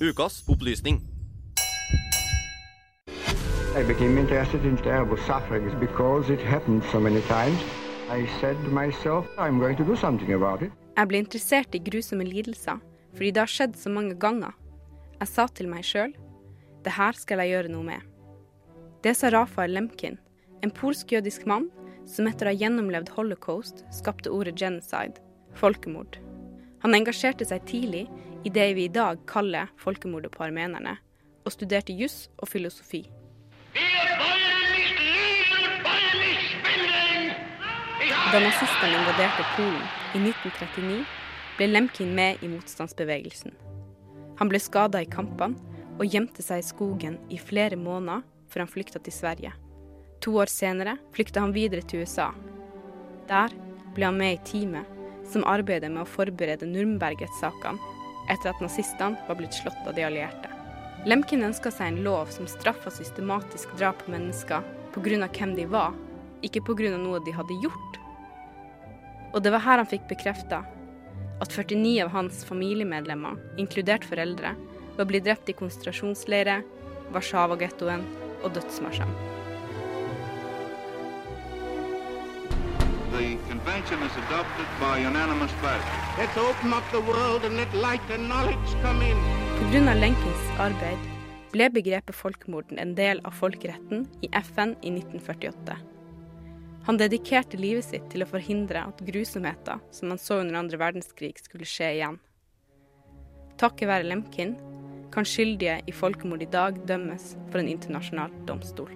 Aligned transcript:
Ukas 0.00 0.44
opplysning. 0.46 1.00
I 3.74 3.82
became 3.82 4.18
interested 4.18 4.62
in 4.66 4.76
terrible 4.76 5.16
suffering 5.16 5.72
because 5.80 6.28
it 6.28 6.40
happened 6.40 6.82
so 6.92 7.00
many 7.00 7.22
times. 7.22 7.58
I 8.10 8.26
said 8.40 8.56
to 8.64 8.70
myself, 8.70 9.26
I'm 9.38 9.58
going 9.58 9.76
to 9.76 9.84
do 9.84 9.96
something 9.96 10.32
about 10.32 10.60
it. 10.62 10.72
Jeg 10.96 11.08
ble 11.08 11.22
interessert 11.24 11.74
i 11.74 11.80
grusomme 11.80 12.28
lidelser 12.28 12.76
fordi 13.16 13.30
det 13.32 13.40
har 13.40 13.48
skjedd 13.48 13.80
så 13.80 13.88
mange 13.88 14.18
ganger. 14.20 14.52
Jeg 15.20 15.32
sa 15.32 15.48
til 15.48 15.72
meg 15.72 15.88
sjøl 15.88 16.12
det 16.84 16.92
her 16.92 17.16
skal 17.16 17.40
jeg 17.40 17.54
gjøre 17.56 17.72
noe 17.72 17.88
med. 17.88 18.04
Det 19.00 19.16
sa 19.16 19.32
Rafael 19.32 19.72
Lemkin, 19.72 20.20
en 20.60 20.76
polsk-jødisk 20.76 21.48
mann 21.48 21.70
som 22.04 22.28
etter 22.28 22.50
å 22.50 22.52
ha 22.52 22.60
gjennomlevd 22.60 23.16
holocaust 23.16 23.80
skapte 23.96 24.28
ordet 24.28 24.58
genocide, 24.60 25.24
folkemord. 25.56 26.20
Han 26.84 26.94
engasjerte 26.94 27.48
seg 27.48 27.64
tidlig 27.66 28.04
i 28.46 28.50
det 28.50 28.74
vi 28.74 28.84
i 28.84 28.88
dag 28.88 29.18
kaller 29.26 29.66
folkemordet 29.82 30.30
på 30.30 30.44
armenerne, 30.46 30.92
og 31.42 31.50
studerte 31.50 31.94
juss 31.98 32.28
og 32.38 32.46
filosofi. 32.46 33.00
Da 38.30 38.38
nazistene 38.42 38.92
invaderte 39.00 39.46
Polen 39.56 39.82
i 40.14 40.20
1939, 40.22 41.00
ble 41.56 41.68
Lemkin 41.72 42.14
med 42.14 42.44
i 42.46 42.52
motstandsbevegelsen. 42.52 43.56
Han 44.38 44.52
ble 44.52 44.62
skada 44.62 45.02
i 45.02 45.10
kampene 45.10 45.58
og 45.96 46.06
gjemte 46.06 46.44
seg 46.44 46.62
i 46.62 46.68
skogen 46.70 47.18
i 47.32 47.40
flere 47.42 47.74
måneder 47.80 48.22
før 48.52 48.62
han 48.62 48.70
flykta 48.70 49.02
til 49.02 49.16
Sverige. 49.16 49.52
To 50.22 50.36
år 50.38 50.52
senere 50.52 50.98
flykta 51.16 51.42
han 51.42 51.56
videre 51.56 51.82
til 51.82 52.06
USA. 52.06 52.30
Der 53.26 53.50
ble 53.96 54.06
han 54.06 54.22
med 54.22 54.36
i 54.36 54.42
teamet 54.46 54.94
som 55.26 55.46
arbeider 55.50 55.90
med 55.90 56.04
å 56.04 56.10
forberede 56.14 56.68
Nürnberg-rettssakene 56.70 58.05
etter 58.28 58.50
at 58.50 58.62
nazistene 58.62 59.18
var 59.28 59.38
blitt 59.38 59.54
slått 59.54 59.86
av 59.86 59.94
de 59.96 60.04
allierte. 60.06 60.50
Lemkin 61.06 61.44
ønska 61.46 61.70
seg 61.70 61.92
en 61.92 62.02
lov 62.02 62.32
som 62.34 62.48
straffa 62.50 62.90
systematisk 62.90 63.76
drap 63.78 64.00
på 64.04 64.10
mennesker 64.14 64.64
pga. 64.94 65.28
hvem 65.28 65.54
de 65.54 65.66
var, 65.66 65.94
ikke 66.42 66.64
pga. 66.66 66.96
noe 66.98 67.20
de 67.24 67.32
hadde 67.32 67.60
gjort. 67.62 68.00
Og 69.34 69.42
det 69.42 69.52
var 69.52 69.62
her 69.62 69.78
han 69.78 69.86
fikk 69.86 70.08
bekrefta 70.08 70.64
at 71.40 71.52
49 71.52 72.02
av 72.02 72.10
hans 72.10 72.44
familiemedlemmer, 72.44 73.36
inkludert 73.60 74.04
foreldre, 74.04 74.54
var 74.96 75.04
blitt 75.04 75.24
drept 75.24 75.48
i 75.48 75.52
konsentrasjonsleirer, 75.52 76.64
Warszawa-gettoen 77.12 78.02
og 78.42 78.54
dødsmarsjen. 78.56 79.10
The 83.26 83.36
convention 83.48 83.98
is 84.02 84.14
adopted 84.24 84.68
by 84.80 84.98
unanimous 84.98 85.50
vote. 85.62 85.86
Let's 86.18 86.36
open 86.38 86.72
up 86.72 86.84
the 86.92 87.00
world 87.00 87.44
and 87.44 87.56
let 87.56 87.74
light 87.74 88.10
and 88.10 88.28
knowledge 88.28 88.70
come 88.82 89.02
in. 89.02 89.18
Pga. 89.58 89.94
Lenkins 89.98 90.44
arbeid 90.62 91.00
ble 91.50 91.66
begrepet 91.74 92.14
folkemorden 92.14 92.78
en 92.78 92.92
del 92.94 93.18
av 93.26 93.34
folkeretten 93.34 94.04
i 94.22 94.30
FN 94.30 94.76
i 94.82 94.92
1948. 94.94 95.74
Han 96.86 97.00
dedikerte 97.00 97.58
livet 97.58 97.88
sitt 97.88 98.06
til 98.12 98.22
å 98.22 98.28
forhindre 98.30 98.84
at 98.92 99.02
grusomheter 99.08 99.82
som 99.90 100.14
han 100.14 100.22
så 100.22 100.38
under 100.44 100.60
andre 100.60 100.78
verdenskrig, 100.84 101.34
skulle 101.42 101.66
skje 101.66 101.88
igjen. 101.96 102.20
Takket 103.58 103.90
være 103.90 104.06
Lemkin 104.06 104.54
kan 105.10 105.26
skyldige 105.26 105.80
i 105.82 105.96
folkemord 106.04 106.46
i 106.46 106.52
dag 106.54 106.78
dømmes 106.86 107.34
for 107.50 107.58
en 107.58 107.74
internasjonal 107.74 108.38
domstol. 108.46 108.94